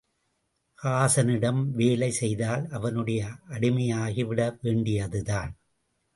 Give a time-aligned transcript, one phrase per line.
[0.79, 3.21] ஹாஸானிடம் வேலை செய்தால், அவனுடைய
[3.49, 5.53] அடிமையாகிவிட வேண்டியதுதான்.